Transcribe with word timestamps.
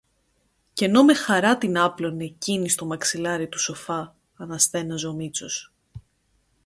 Κι 0.73 0.83
ενώ 0.83 1.03
με 1.03 1.13
χαρά 1.13 1.57
την 1.57 1.77
άπλωνε 1.79 2.27
κείνη 2.27 2.69
στο 2.69 2.85
μαξιλάρι 2.85 3.47
τού 3.49 3.59
σοφά, 3.59 4.15
αναστέναζε 4.37 5.07
ο 5.07 5.13
Μήτσος. 5.13 5.73